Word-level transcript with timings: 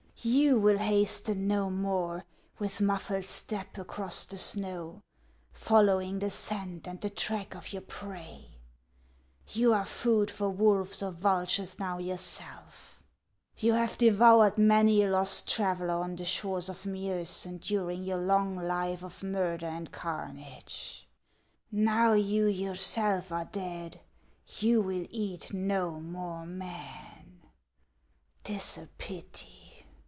You 0.23 0.59
will 0.59 0.77
hasten 0.77 1.47
no 1.47 1.71
more 1.71 2.25
with 2.59 2.79
muffled 2.79 3.25
step 3.25 3.79
across 3.79 4.23
the 4.25 4.37
snow, 4.37 5.01
follow 5.51 5.99
ing 5.99 6.19
the 6.19 6.29
scent 6.29 6.87
and 6.87 7.01
the 7.01 7.09
track 7.09 7.55
of 7.55 7.73
your 7.73 7.81
prey; 7.81 8.59
you 9.47 9.73
are 9.73 9.83
food 9.83 10.29
for 10.29 10.47
wolves 10.47 11.01
or 11.01 11.09
vultures 11.09 11.79
now 11.79 11.97
yourself; 11.97 13.01
you 13.57 13.73
have 13.73 13.97
devoured 13.97 14.59
many 14.59 15.01
a 15.01 15.09
lost 15.09 15.51
traveller 15.51 15.95
on 15.95 16.15
the 16.15 16.25
shores 16.25 16.69
of 16.69 16.83
Miosen 16.85 17.57
during 17.59 18.03
your 18.03 18.19
long 18.19 18.55
life 18.57 19.01
of 19.03 19.23
murder 19.23 19.65
and 19.65 19.91
carnage; 19.91 21.09
now 21.71 22.13
you 22.13 22.45
yourself 22.45 23.31
are 23.31 23.45
dead, 23.45 23.99
you 24.59 24.83
will 24.83 25.07
eat 25.09 25.51
no 25.51 25.99
more 25.99 26.45
men. 26.45 27.41
'T 28.43 28.53
is 28.53 28.77
a 28.77 28.85
pity 28.99 29.57